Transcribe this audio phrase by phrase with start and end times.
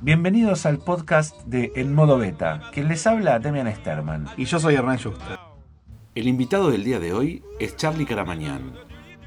[0.00, 2.60] Bienvenidos al podcast de En Modo Beta.
[2.72, 4.26] Quien les habla, Demian Sterman.
[4.36, 5.38] Y yo soy Hernán Schuster.
[6.14, 8.74] El invitado del día de hoy es Charlie Caramañán.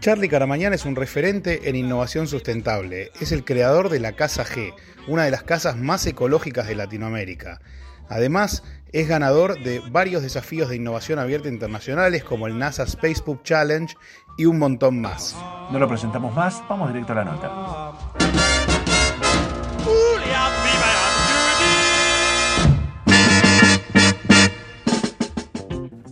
[0.01, 3.11] Charlie Caramañán es un referente en innovación sustentable.
[3.19, 4.73] Es el creador de la Casa G,
[5.07, 7.59] una de las casas más ecológicas de Latinoamérica.
[8.07, 13.95] Además, es ganador de varios desafíos de innovación abierta internacionales como el NASA Spacebook Challenge
[14.37, 15.35] y un montón más.
[15.71, 17.91] No lo presentamos más, vamos directo a la nota.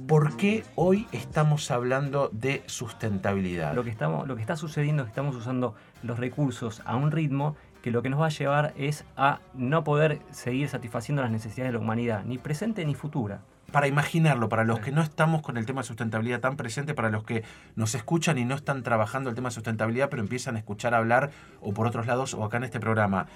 [0.07, 3.73] ¿Por qué hoy estamos hablando de sustentabilidad?
[3.73, 7.11] Lo que, estamos, lo que está sucediendo es que estamos usando los recursos a un
[7.11, 7.55] ritmo
[7.85, 11.71] que lo que nos va a llevar es a no poder seguir satisfaciendo las necesidades
[11.71, 15.57] de la humanidad, ni presente ni futura para imaginarlo, para los que no estamos con
[15.57, 17.43] el tema de sustentabilidad tan presente, para los que
[17.75, 21.29] nos escuchan y no están trabajando el tema de sustentabilidad, pero empiezan a escuchar hablar
[21.61, 23.27] o por otros lados o acá en este programa.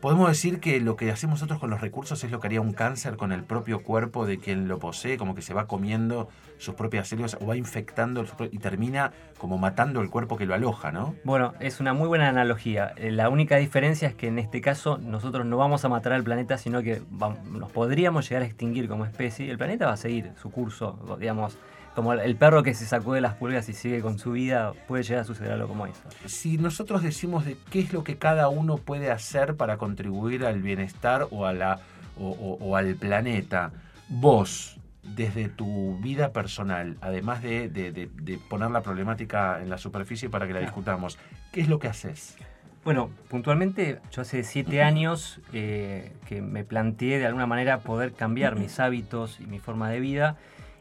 [0.00, 2.72] Podemos decir que lo que hacemos nosotros con los recursos es lo que haría un
[2.72, 6.76] cáncer con el propio cuerpo de quien lo posee, como que se va comiendo sus
[6.76, 11.16] propias células o va infectando y termina como matando el cuerpo que lo aloja, ¿no?
[11.24, 12.92] Bueno, es una muy buena analogía.
[12.94, 16.22] Eh, la única diferencia es que en este caso nosotros no vamos a matar al
[16.22, 17.02] planeta, sino que
[17.50, 19.50] nos podríamos llegar a extinguir como especie.
[19.50, 21.58] El planeta va a seguir su curso, digamos
[21.94, 25.22] como el perro que se sacude las pulgas y sigue con su vida, puede llegar
[25.22, 26.00] a suceder algo como eso.
[26.26, 30.62] Si nosotros decimos de qué es lo que cada uno puede hacer para contribuir al
[30.62, 31.80] bienestar o, a la,
[32.16, 33.72] o, al planeta,
[34.08, 38.10] vos, desde tu vida personal, además de,
[38.48, 41.18] poner la problemática en la superficie para que la discutamos,
[41.52, 42.36] ¿qué es lo que haces?
[42.84, 48.56] Bueno, puntualmente yo hace siete años eh, que me planteé de alguna manera poder cambiar
[48.56, 50.36] mis hábitos y mi forma de vida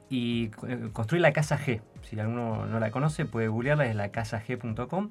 [0.09, 1.81] y eh, construí la Casa G.
[2.03, 5.09] Si alguno no la conoce, puede googlearla, es la casag.com.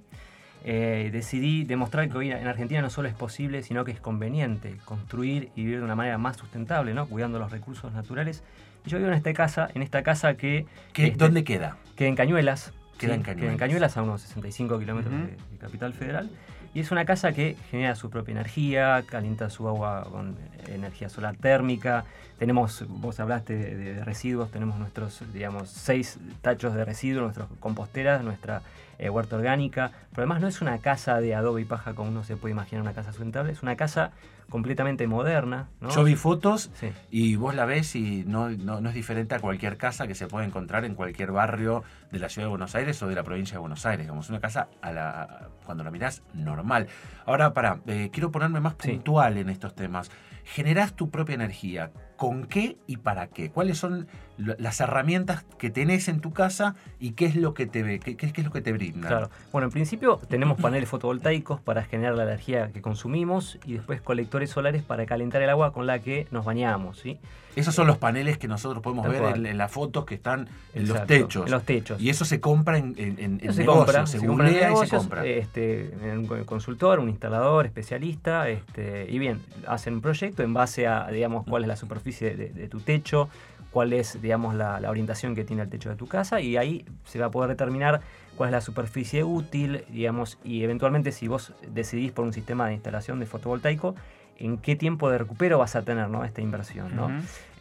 [0.68, 4.76] Eh, decidí demostrar que hoy en Argentina no solo es posible, sino que es conveniente
[4.84, 7.06] construir y vivir de una manera más sustentable, ¿no?
[7.06, 8.42] cuidando los recursos naturales.
[8.84, 10.66] Y yo vivo en esta casa, en esta casa que...
[10.92, 11.76] ¿Qué, este, ¿Dónde queda?
[11.94, 12.72] Queda en Cañuelas.
[12.98, 13.42] Queda, en Cañuelas.
[13.42, 16.30] queda en Cañuelas, a unos 65 kilómetros de, Capital Federal.
[16.76, 21.34] Y es una casa que genera su propia energía, calienta su agua con energía solar
[21.34, 22.04] térmica,
[22.38, 28.60] tenemos, vos hablaste de, residuos, tenemos nuestros, digamos, seis tachos de residuos, nuestras composteras, nuestra
[28.98, 29.92] eh, huerta orgánica.
[30.10, 32.82] Pero además no es una casa de adobe y paja como uno se puede imaginar
[32.82, 34.12] una casa sustentable, es una casa
[34.48, 35.68] completamente moderna.
[35.90, 36.70] Yo vi fotos
[37.10, 40.46] y vos la ves y no, no, es diferente a cualquier casa que se puede
[40.46, 43.58] encontrar en cualquier barrio de la ciudad de Buenos Aires o de la provincia de
[43.58, 44.06] Buenos Aires.
[44.08, 46.86] Como es una casa, a la, cuando la mirás, normal.
[47.24, 50.10] Ahora, para, eh, quiero ponerme más puntual en estos temas.
[50.44, 53.50] Generás tu propia energía con qué y para qué.
[53.50, 54.06] ¿Cuáles son
[54.38, 58.26] las herramientas que tenés en tu casa y qué es lo que te qué, qué,
[58.26, 59.08] es lo que te brinda?
[59.08, 59.30] Claro.
[59.52, 64.50] Bueno, en principio tenemos paneles fotovoltaicos para generar la energía que consumimos y después colectores
[64.50, 67.18] solares para calentar el agua con la que nos bañamos, ¿sí?
[67.56, 71.06] Esos son los paneles que nosotros podemos ver en, las fotos que están en los
[71.06, 71.46] techos.
[71.46, 72.00] En los techos.
[72.00, 75.24] Y eso se compra en, en, se compra, se, compra en y se compra.
[75.24, 80.86] Este, en un consultor, un instalador, especialista, este, y bien, hacen un proyecto en base
[80.86, 83.30] a, digamos, cuál es la superficie de, tu techo,
[83.70, 87.18] cuál es, digamos, la, orientación que tiene el techo de tu casa, y ahí se
[87.18, 88.02] va a poder determinar
[88.36, 92.74] cuál es la superficie útil, digamos, y eventualmente si vos decidís por un sistema de
[92.74, 93.94] instalación de fotovoltaico,
[94.38, 96.24] en qué tiempo de recupero vas a tener ¿no?
[96.24, 96.94] esta inversión.
[96.94, 97.10] ¿no?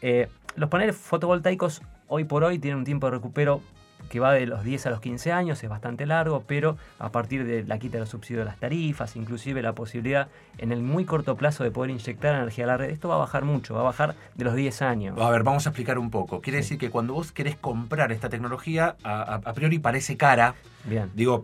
[0.01, 3.61] Eh, los paneles fotovoltaicos hoy por hoy tienen un tiempo de recupero
[4.09, 7.45] que va de los 10 a los 15 años, es bastante largo, pero a partir
[7.45, 10.27] de la quita de los subsidios de las tarifas, inclusive la posibilidad
[10.57, 13.19] en el muy corto plazo de poder inyectar energía a la red, esto va a
[13.19, 15.19] bajar mucho, va a bajar de los 10 años.
[15.19, 16.41] A ver, vamos a explicar un poco.
[16.41, 20.55] Quiere decir que cuando vos querés comprar esta tecnología, a, a priori parece cara.
[20.83, 21.09] Bien.
[21.15, 21.43] Digo,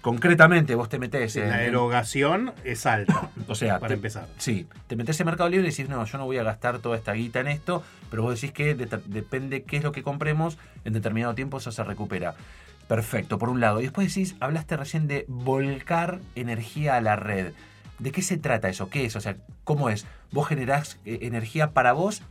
[0.00, 1.48] concretamente vos te metés en.
[1.48, 3.30] La erogación es alta.
[3.48, 4.26] o sea, para empezar.
[4.38, 6.96] Sí, te metés en Mercado Libre y decís, no, yo no voy a gastar toda
[6.96, 10.92] esta guita en esto, pero vos decís que depende qué es lo que compremos, en
[10.92, 12.34] determinado tiempo eso se recupera.
[12.88, 13.80] Perfecto, por un lado.
[13.80, 17.52] Y después decís, hablaste recién de volcar energía a la red.
[18.00, 18.90] ¿De qué se trata eso?
[18.90, 19.14] ¿Qué es?
[19.14, 20.06] O sea, ¿cómo es?
[20.32, 22.22] Vos generás eh, energía para vos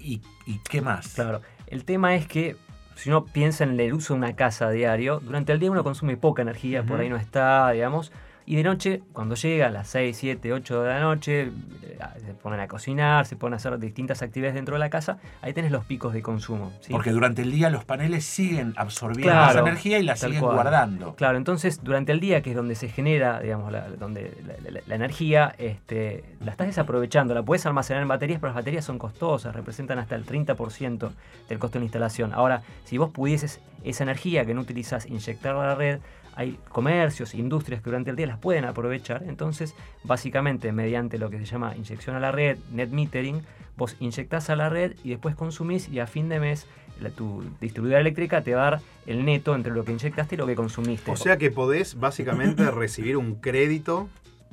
[0.00, 1.08] y, y qué más.
[1.14, 1.42] Claro.
[1.68, 2.56] El tema es que
[3.00, 5.82] si uno piensa en el uso de una casa a diario, durante el día uno
[5.82, 8.12] consume poca energía, por ahí no está, digamos,
[8.50, 12.34] y de noche, cuando llega a las 6, 7, 8 de la noche, eh, se
[12.34, 15.70] ponen a cocinar, se ponen a hacer distintas actividades dentro de la casa, ahí tenés
[15.70, 16.72] los picos de consumo.
[16.90, 21.14] Porque durante el día los paneles siguen absorbiendo esa energía y la siguen guardando.
[21.14, 24.36] Claro, entonces durante el día, que es donde se genera, digamos, la, donde
[24.84, 28.98] la, energía, este, la estás desaprovechando, la puedes almacenar en baterías, pero las baterías son
[28.98, 31.12] costosas, representan hasta el 30%
[31.48, 32.32] del costo de la instalación.
[32.34, 36.00] Ahora, si vos pudieses esa energía que no utilizas inyectarla a la red,
[36.34, 39.24] hay comercios, industrias que durante el día las pueden aprovechar.
[39.26, 39.74] Entonces,
[40.04, 43.42] básicamente, mediante lo que se llama inyección a la red, net metering,
[43.76, 46.66] vos inyectás a la red y después consumís y a fin de mes
[47.08, 50.46] tu distribuidora eléctrica te va a dar el neto entre lo que inyectaste y lo
[50.46, 51.10] que consumiste.
[51.10, 54.10] O sea que podés básicamente recibir un crédito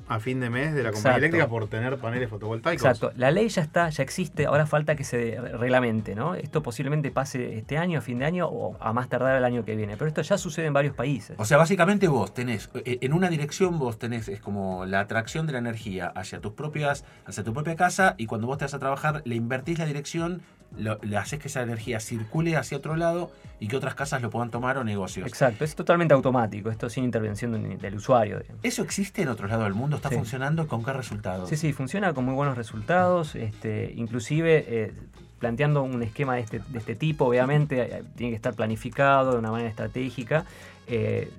[0.07, 2.86] a fin de mes de la compañía eléctrica por tener paneles fotovoltaicos.
[2.86, 3.12] Exacto.
[3.15, 6.36] La ley ya está, ya existe, ahora falta que se reglamente, ¿no?
[6.36, 9.65] Esto posiblemente pase este año, a fin de año o a más tardar el año
[9.65, 9.98] que viene.
[9.98, 11.36] Pero esto ya sucede en varios países.
[11.39, 15.48] O sea, básicamente vos tenés, eh, en una dirección vos tenés, es como la atracción
[15.48, 18.74] de la energía hacia tus propias, hacia tu propia casa, y cuando vos te vas
[18.74, 20.42] a trabajar, le invertís la dirección
[20.75, 24.52] le haces que esa energía circule hacia otro lado y que otras casas lo puedan
[24.52, 25.28] tomar o negocios.
[25.28, 28.42] Exacto, es totalmente automático, esto sin intervención del usuario.
[28.64, 29.96] ¿Eso existe en otro lado del mundo?
[29.96, 30.68] ¿Está funcionando?
[30.68, 31.50] ¿Con qué resultados?
[31.50, 34.66] Sí, sí, funciona con muy buenos resultados, este, inclusive...
[34.68, 34.94] Eh,
[35.40, 39.38] planteando un esquema de este, de este tipo, obviamente eh, tiene que estar planificado de
[39.38, 40.46] una manera estratégica.
[40.88, 41.31] Eh,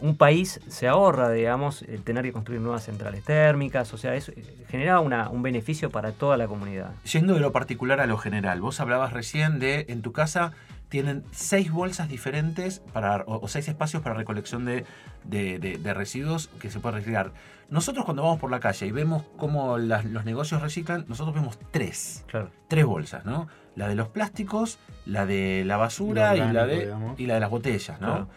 [0.00, 4.32] un país se ahorra, digamos, el tener que construir nuevas centrales térmicas, o sea, eso
[4.32, 6.92] eh, genera una, un beneficio para toda la comunidad.
[7.04, 10.52] Yendo de lo particular a lo general, vos hablabas recién de en tu casa
[10.88, 14.84] tienen seis bolsas diferentes para, o, seis espacios para recolección de,
[15.24, 17.32] de, residuos que se puede reciclar.
[17.68, 22.24] Nosotros cuando vamos por la calle y vemos cómo los negocios reciclan, nosotros vemos tres.
[22.28, 22.50] Claro.
[22.68, 23.48] Tres bolsas, ¿no?
[23.76, 27.50] La de los plásticos, la de la basura y, la de, y la de las
[27.50, 28.28] botellas, ¿no?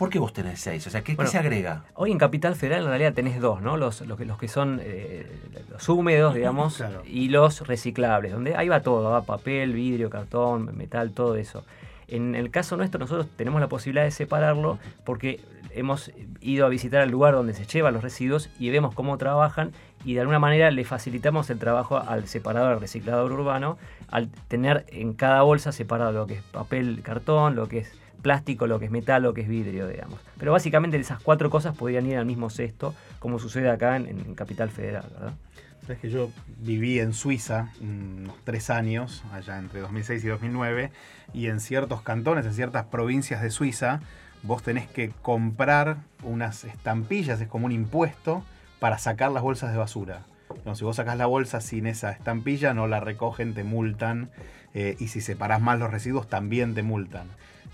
[0.00, 0.86] ¿Por qué vos tenés seis?
[0.86, 1.84] O sea, ¿qué, se agrega?
[1.92, 3.76] Hoy en Capital Federal en realidad tenés dos, ¿no?
[3.76, 5.26] Los, los, que, los que son eh,
[5.70, 11.10] los húmedos, digamos, y los reciclables, donde ahí va todo, va papel, vidrio, cartón, metal,
[11.10, 11.66] todo eso.
[12.08, 15.38] En el caso nuestro, nosotros tenemos la posibilidad de separarlo porque
[15.74, 16.10] hemos
[16.40, 19.72] ido a visitar el lugar donde se llevan los residuos y vemos cómo trabajan
[20.06, 23.76] y de alguna manera le facilitamos el trabajo al separador reciclador urbano
[24.08, 28.66] al tener en cada bolsa separado lo que es papel, cartón, lo que es plástico,
[28.66, 30.20] lo que es metal, lo que es vidrio, digamos.
[30.38, 34.70] Pero básicamente esas cuatro cosas podrían ir al mismo cesto, como sucede acá en, Capital
[34.70, 35.34] Federal, ¿verdad?
[35.82, 40.92] Sabes que yo viví en Suiza unos tres años, allá entre 2006 y 2009,
[41.32, 44.00] y en ciertos cantones, en ciertas provincias de Suiza,
[44.42, 48.44] vos tenés que comprar unas estampillas, es como un impuesto,
[48.78, 50.22] para sacar las bolsas de basura.
[50.50, 54.30] Entonces, si vos sacás la bolsa sin esa estampilla, no la recogen, te multan.
[54.74, 57.26] Eh, y si separás más los residuos, también te multan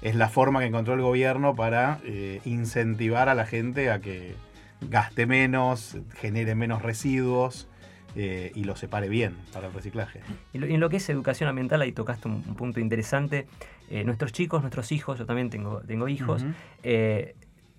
[0.03, 4.35] es la forma que encontró el gobierno para eh, incentivar a la gente a que
[4.83, 7.67] gaste menos, genere menos residuos
[8.15, 10.21] eh, y lo separe bien para el reciclaje.
[10.53, 13.47] Y en lo que es educación ambiental, ahí tocaste un, punto interesante.
[13.89, 16.45] Eh, nuestros chicos, nuestros hijos, yo también tengo, tengo hijos,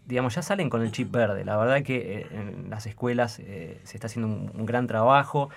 [0.08, 1.46] digamos, ya salen con el chip verde.
[1.46, 5.50] La verdad que en las escuelas se está haciendo un, gran trabajo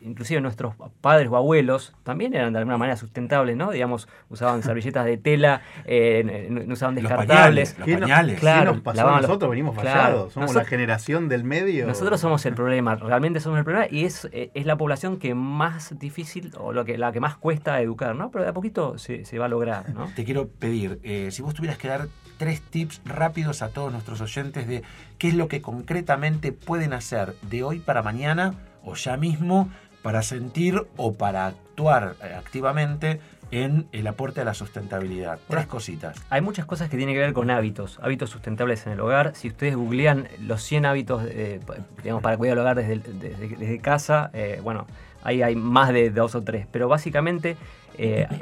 [0.00, 3.70] inclusive nuestros padres o abuelos también eran de alguna manera sustentables, ¿no?
[3.70, 7.76] Digamos, usaban servilletas de tela, eh, no usaban descartables.
[7.78, 9.50] Los pañales, Claro, nos pasó a nosotros?
[9.50, 10.32] Venimos fallados.
[10.32, 11.86] Somos la generación del medio.
[11.86, 15.34] Nosotros somos el problema, realmente somos el problema y es, eh, es la población que
[15.34, 18.30] más difícil o lo que, la que más cuesta educar, ¿no?
[18.30, 20.10] Pero de a poquito se, va a lograr, ¿no?
[20.14, 22.08] Te quiero pedir, eh, si vos tuvieras que dar
[22.38, 24.82] tres tips rápidos a todos nuestros oyentes de
[25.18, 28.54] qué es lo que concretamente pueden hacer de hoy para mañana
[28.84, 29.68] o ya mismo
[30.02, 35.38] para sentir o para actuar eh, activamente en el aporte a la sustentabilidad.
[35.48, 36.18] Tres cositas.
[36.28, 39.34] Hay muchas cosas que tienen que ver con hábitos, hábitos sustentables en el hogar.
[39.34, 41.60] Si ustedes googlean los 100 hábitos eh,
[42.02, 44.86] digamos, para cuidar el hogar desde, desde, casa, eh, bueno,
[45.22, 47.56] ahí hay más de dos o tres, pero básicamente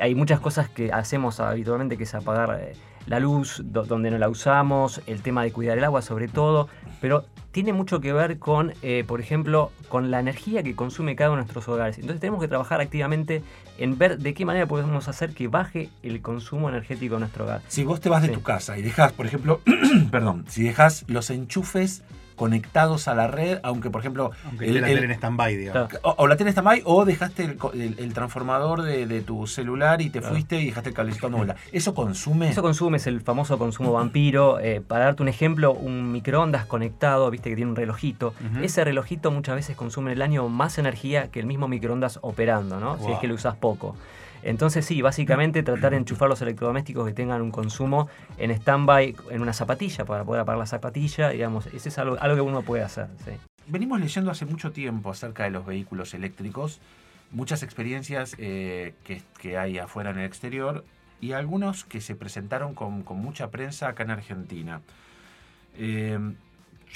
[0.01, 2.73] hay muchas cosas que hacemos habitualmente que es apagar
[3.07, 6.69] la luz donde no la usamos, el tema de cuidar el agua sobre todo,
[7.01, 7.25] pero
[7.57, 11.39] tiene mucho que ver con, eh, por ejemplo, con la energía que consume cada uno
[11.39, 11.97] de nuestros hogares.
[11.97, 13.43] Entonces tenemos que trabajar activamente
[13.79, 17.63] en ver de qué manera podemos hacer que baje el consumo energético de nuestro hogar.
[17.69, 19.63] Si vos te vas de tu casa y dejas, por ejemplo,
[20.11, 22.03] perdón, si dejas los enchufes
[22.37, 24.31] conectados a la red, aunque por ejemplo...
[24.45, 25.91] Aunque el, la en stand-by, digamos.
[26.03, 30.61] O, la tienes en stand-by o dejaste el, transformador de, tu celular y te fuiste
[30.61, 31.55] y dejaste el cablecito dando.
[31.73, 32.51] ¿Eso consume?
[32.51, 34.61] Eso consume, es el famoso consumo vampiro.
[34.61, 38.35] Eh, para darte un ejemplo, un microondas conectado, viste que tiene un relojito.
[38.63, 42.79] Ese relojito muchas veces consume en el año más energía que el mismo microondas operando,
[42.81, 42.99] ¿no?
[43.05, 43.97] Si es que lo usas poco.
[44.47, 49.43] Entonces sí, básicamente tratar de enchufar los electrodomésticos que tengan un consumo en stand-by en
[49.43, 52.85] una zapatilla para poder apagar la zapatilla, digamos, ese es algo, algo que uno puede
[52.85, 53.09] hacer.
[53.67, 56.79] Venimos leyendo hace mucho tiempo acerca de los vehículos eléctricos,
[57.33, 60.85] muchas experiencias eh, que, hay afuera en el exterior
[61.21, 64.81] y algunos que se presentaron con, mucha prensa acá en Argentina.
[65.77, 66.21] Eh,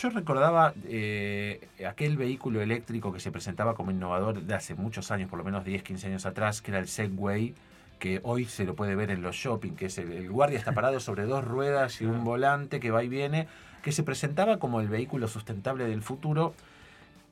[0.01, 5.29] yo recordaba eh, aquel vehículo eléctrico que se presentaba como innovador de hace muchos años,
[5.29, 7.55] por lo menos 10, 15 años atrás, que era el Segway,
[7.99, 11.01] que hoy se lo puede ver en los shopping, que es el, guardia está parado
[11.01, 13.47] sobre dos ruedas y un volante que va y viene,
[13.83, 16.55] que se presentaba como el vehículo sustentable del futuro.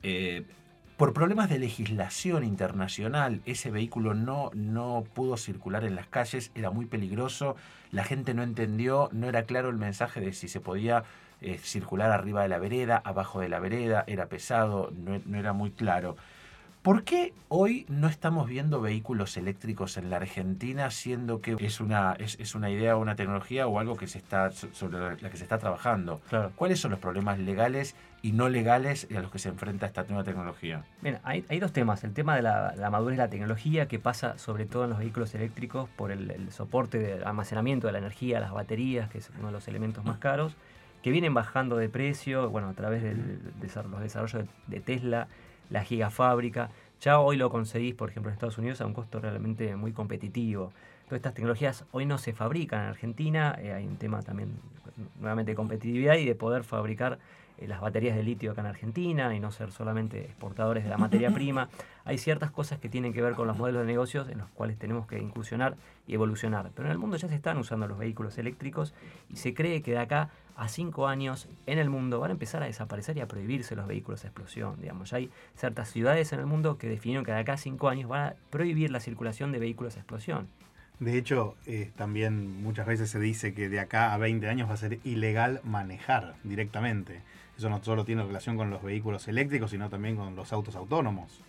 [0.02, 0.44] Eh,
[0.98, 6.70] por problemas de legislación internacional, ese vehículo no, no pudo circular en las calles, era
[6.70, 7.54] muy peligroso,
[7.92, 11.04] la gente no entendió, no era claro el mensaje de si se podía
[11.40, 14.92] eh, circular arriba de la vereda, abajo de la vereda, era pesado,
[15.24, 16.16] no, era muy claro.
[16.88, 22.14] ¿Por qué hoy no estamos viendo vehículos eléctricos en la Argentina, siendo que es una,
[22.14, 25.42] es, una idea o una tecnología o algo que se está, sobre la que se
[25.42, 26.22] está trabajando?
[26.56, 30.24] ¿Cuáles son los problemas legales y no legales a los que se enfrenta esta nueva
[30.24, 30.82] tecnología?
[31.02, 32.04] Bien, hay, dos temas.
[32.04, 35.34] El tema de la, madurez de la tecnología, que pasa sobre todo en los vehículos
[35.34, 39.52] eléctricos por el, soporte de almacenamiento de la energía, las baterías, que es uno de
[39.52, 40.56] los elementos más caros,
[41.02, 45.28] que vienen bajando de precio, bueno, a través de los desarrollos de, Tesla,
[45.70, 46.70] la gigafábrica.
[47.00, 50.72] Ya hoy lo conseguís, por ejemplo, en Estados Unidos a un costo realmente muy competitivo.
[51.06, 54.50] Todas estas tecnologías hoy no se fabrican en Argentina, eh, hay un tema también
[55.20, 57.18] nuevamente de competitividad y de poder fabricar
[57.66, 61.30] las baterías de litio acá en Argentina y no ser solamente exportadores de la materia
[61.34, 61.68] prima.
[62.04, 64.78] Hay ciertas cosas que tienen que ver con los modelos de negocios en los cuales
[64.78, 66.70] tenemos que incursionar y evolucionar.
[66.74, 68.94] Pero en el mundo ya se están usando los vehículos eléctricos
[69.28, 72.62] y se cree que de acá a cinco años en el mundo van a empezar
[72.62, 74.80] a desaparecer y a prohibirse los vehículos a explosión.
[74.80, 77.88] Digamos, ya hay ciertas ciudades en el mundo que definieron que de acá a cinco
[77.88, 80.48] años van a prohibir la circulación de vehículos a explosión.
[80.98, 84.74] De hecho, eh, también muchas veces se dice que de acá a 20 años va
[84.74, 87.22] a ser ilegal manejar directamente.
[87.58, 91.40] Eso no solo tiene relación con los vehículos eléctricos, sino también con los autos autónomos.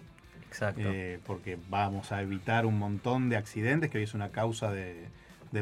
[0.48, 0.82] Exacto.
[0.84, 5.08] Eh, porque vamos a evitar un montón de accidentes, que hoy es una causa de,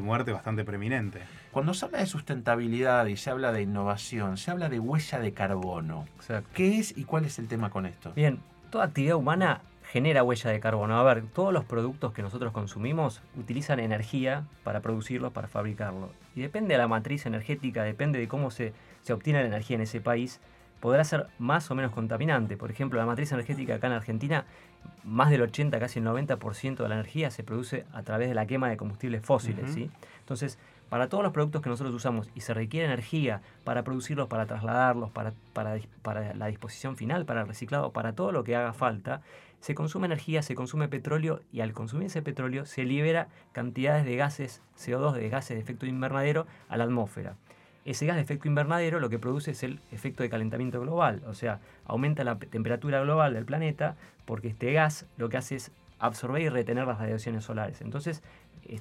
[0.01, 1.19] muerte bastante preeminente.
[1.51, 5.33] Cuando se habla de sustentabilidad y se habla de innovación, se habla de huella de
[5.33, 6.05] carbono.
[6.53, 8.13] ¿Qué es y cuál es el tema con esto?
[8.13, 8.39] Bien,
[8.69, 9.61] toda actividad humana
[9.91, 10.97] genera huella de carbono.
[10.97, 16.09] A ver, todos los productos que nosotros consumimos utilizan energía para producirlos, para fabricarlo.
[16.37, 18.73] Y depende de la matriz energética, depende de cómo se
[19.07, 20.41] se obtiene la energía en ese país,
[20.81, 22.57] podrá ser más o menos contaminante.
[22.57, 24.43] Por ejemplo, la matriz energética acá en Argentina,
[25.05, 28.45] más del 80, casi el 90% de la energía se produce a través de la
[28.45, 29.71] quema de combustibles fósiles.
[29.71, 29.89] ¿sí?
[30.19, 34.45] Entonces, para todos los productos que nosotros usamos y se requiere energía para producirlos, para
[34.45, 35.33] trasladarlos, para,
[36.33, 39.21] la disposición final, para el reciclado, para todo lo que haga falta,
[39.59, 44.15] se consume energía, se consume petróleo y al consumir ese petróleo se libera cantidades de
[44.15, 47.35] gases CO2, de gases de efecto invernadero a la atmósfera
[47.87, 51.33] ese gas de efecto invernadero lo que produce es el efecto de calentamiento global, o
[51.33, 56.41] sea, aumenta la temperatura global del planeta porque este gas lo que hace es absorber
[56.41, 57.81] y retener las radiaciones solares.
[57.81, 58.23] Entonces,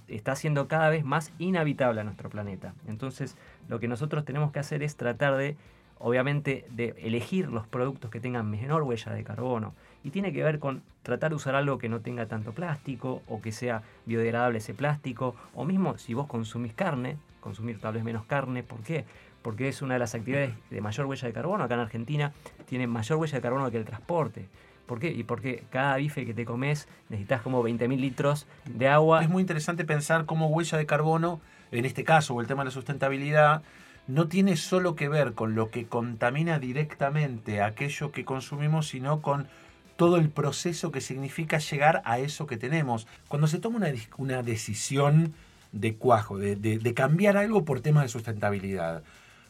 [0.08, 2.74] está haciendo cada vez más inhabitable a nuestro planeta.
[2.86, 3.36] Entonces,
[3.68, 5.56] lo que nosotros tenemos que hacer es tratar de,
[5.98, 9.74] obviamente, de elegir los productos que tengan menor huella de carbono.
[10.04, 13.40] Y tiene que ver con tratar de usar algo que no tenga tanto plástico o
[13.40, 15.34] que sea biodegradable ese plástico.
[15.54, 18.62] O mismo si vos consumís carne, consumir tal vez menos carne.
[18.62, 19.04] ¿Por qué?
[19.42, 21.64] Porque es una de las actividades de mayor huella de carbono.
[21.64, 22.32] Acá en Argentina
[22.66, 24.48] tiene mayor huella de carbono que el transporte.
[24.86, 25.10] ¿Por qué?
[25.10, 29.22] Y porque cada bife que te comes necesitas como 20.000 litros de agua.
[29.22, 31.40] Es muy interesante pensar cómo huella de carbono,
[31.72, 33.62] en este caso, o el tema de la sustentabilidad,
[34.06, 39.48] no tiene solo que ver con lo que contamina directamente aquello que consumimos, sino con
[39.96, 43.08] todo el proceso que significa llegar a eso que tenemos.
[43.28, 45.34] Cuando se toma una, una decisión
[45.80, 49.02] de cuajo, de, cambiar algo por temas de sustentabilidad.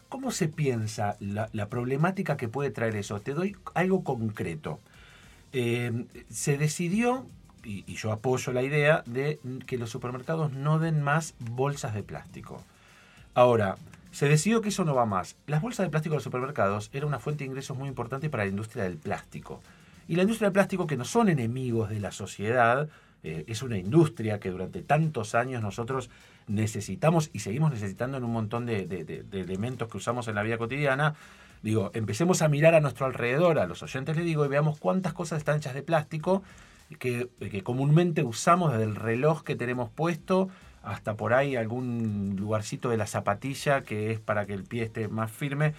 [0.08, 3.20] ¿Cómo se piensa la, problemática que puede traer eso?
[3.20, 4.80] Te doy algo concreto.
[5.52, 7.26] Eh, se decidió,
[7.64, 12.62] y, yo apoyo la idea, de que los supermercados no den más bolsas de plástico.
[13.34, 13.76] Ahora,
[14.12, 15.36] se decidió que eso no va más.
[15.46, 18.44] Las bolsas de plástico de los supermercados era una fuente de ingresos muy importante para
[18.44, 19.60] la industria del plástico.
[20.08, 22.88] Y la industria del plástico, que no son enemigos de la sociedad,
[23.22, 26.10] eh, es una industria que durante tantos años nosotros
[26.46, 31.14] necesitamos y seguimos necesitando en un montón de, elementos que usamos en la vida cotidiana.
[31.66, 35.12] Digo, empecemos a mirar a nuestro alrededor, a los oyentes les digo, y veamos cuántas
[35.12, 36.44] cosas están hechas de plástico
[37.00, 40.48] que, que comúnmente usamos desde el reloj que tenemos puesto
[40.84, 45.08] hasta por ahí algún lugarcito de la zapatilla que es para que el pie esté
[45.08, 45.74] más firme.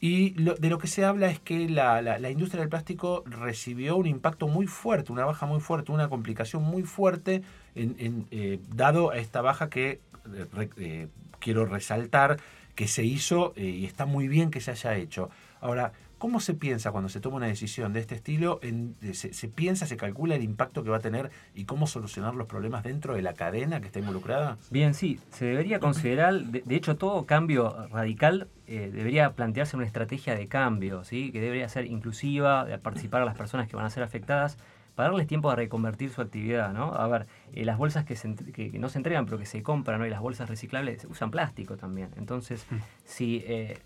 [0.00, 4.06] Y de lo que se habla es que la, la, industria del plástico recibió un
[4.06, 7.42] impacto muy fuerte, una baja muy fuerte, una complicación muy fuerte,
[7.74, 10.00] eh, dado a esta baja que
[10.34, 11.08] eh, eh,
[11.38, 12.38] quiero resaltar
[12.78, 15.30] que se hizo y está muy bien que se haya hecho.
[15.60, 18.58] Ahora, ¿Cómo se piensa cuando se toma una decisión de este estilo?
[18.60, 22.48] En, se, piensa, se calcula el impacto que va a tener y cómo solucionar los
[22.48, 24.58] problemas dentro de la cadena que está involucrada?
[24.70, 30.34] Bien, sí, se debería considerar, de, hecho todo cambio radical eh, debería plantearse una estrategia
[30.34, 31.30] de cambio, ¿sí?
[31.30, 34.58] que debería ser inclusiva, de participar a las personas que van a ser afectadas,
[34.98, 36.92] para darles tiempo a reconvertir su actividad, ¿no?
[36.92, 38.16] A ver, eh, las bolsas que,
[38.80, 40.06] no se entregan pero que se compran, ¿no?
[40.08, 42.10] Y las bolsas reciclables usan plástico también.
[42.16, 42.76] Entonces, mm.
[43.04, 43.44] si...
[43.46, 43.78] Eh,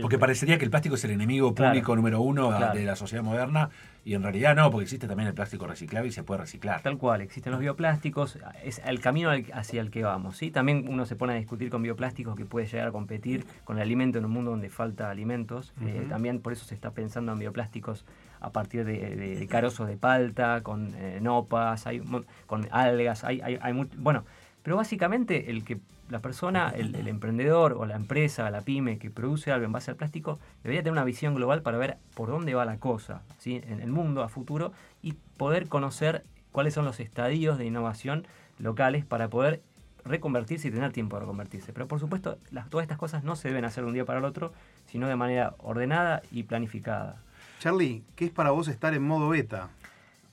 [0.00, 3.70] porque parecería que el plástico es el enemigo público número uno de la sociedad moderna
[4.04, 6.80] y en realidad no, porque existe también el plástico reciclable y se puede reciclar.
[6.82, 10.38] Tal cual, existen los bioplásticos, es el camino hacia el que vamos.
[10.38, 10.50] ¿sí?
[10.50, 13.82] También uno se pone a discutir con bioplásticos que puede llegar a competir con el
[13.82, 15.74] alimento en un mundo donde falta alimentos.
[15.82, 18.04] Eh, también por eso se está pensando en bioplásticos
[18.40, 22.02] a partir de, de, carozos de palta, con eh, nopas, hay,
[22.46, 24.24] con algas, hay, hay, hay bueno,
[24.62, 25.78] pero básicamente el que
[26.10, 29.96] la persona, el, emprendedor o la empresa, la pyme que produce algo en base al
[29.96, 33.60] plástico, debería tener una visión global para ver por dónde va la cosa ¿sí?
[33.64, 38.26] en el mundo a futuro y poder conocer cuáles son los estadios de innovación
[38.58, 39.62] locales para poder
[40.04, 41.72] reconvertirse y tener tiempo de reconvertirse.
[41.72, 44.18] Pero por supuesto, las, todas estas cosas no se deben hacer de un día para
[44.18, 44.52] el otro,
[44.86, 47.22] sino de manera ordenada y planificada.
[47.60, 49.68] Charlie, ¿qué es para vos estar en modo beta?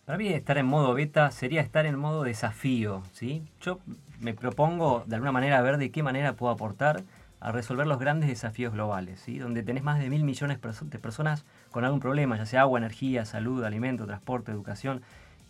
[0.06, 3.44] Para mí estar en modo beta sería estar en modo desafío, ¿sí?
[3.62, 3.80] Yo
[4.20, 7.04] me propongo de alguna manera ver de qué manera puedo aportar
[7.40, 9.38] a resolver los grandes desafíos globales, ¿sí?
[9.38, 13.26] donde tenés más de mil millones de personas con algún problema, ya sea agua, energía,
[13.26, 15.02] salud, alimento, transporte, educación,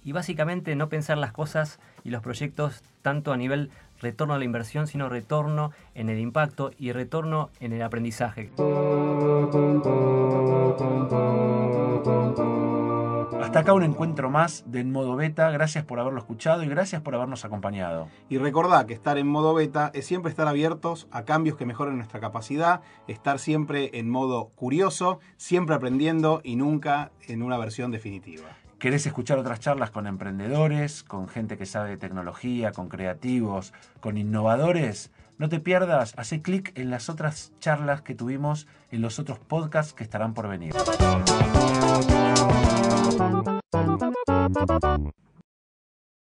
[0.03, 4.45] y básicamente no pensar las cosas y los proyectos tanto a nivel retorno a la
[4.45, 8.51] inversión, sino retorno en el impacto y retorno en el aprendizaje.
[13.41, 15.49] Hasta acá un encuentro más de En Modo Beta.
[15.51, 18.09] Gracias por haberlo escuchado y gracias por habernos acompañado.
[18.29, 21.97] Y recordá que estar en modo beta es siempre estar abiertos a cambios que mejoren
[21.97, 28.49] nuestra capacidad, estar siempre en modo curioso, siempre aprendiendo y nunca en una versión definitiva.
[28.79, 34.17] ¿Querés escuchar otras charlas con emprendedores, con gente que sabe de tecnología, con creativos, con
[34.17, 35.11] innovadores?
[35.37, 39.93] No te pierdas, hace clic en las otras charlas que tuvimos en los otros podcasts
[39.93, 40.73] que estarán por venir.
[43.17, 45.26] バンバンバンバンバンバンバン。